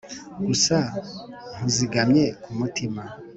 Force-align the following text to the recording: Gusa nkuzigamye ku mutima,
Gusa 0.45 0.75
nkuzigamye 1.55 2.25
ku 2.41 2.49
mutima, 2.59 3.01